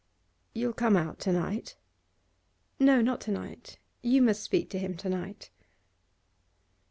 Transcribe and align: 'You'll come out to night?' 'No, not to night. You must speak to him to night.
'You'll 0.55 0.73
come 0.73 0.97
out 0.97 1.19
to 1.19 1.31
night?' 1.31 1.75
'No, 2.79 3.03
not 3.03 3.21
to 3.21 3.31
night. 3.31 3.77
You 4.01 4.23
must 4.23 4.41
speak 4.41 4.67
to 4.71 4.79
him 4.79 4.97
to 4.97 5.09
night. 5.09 5.51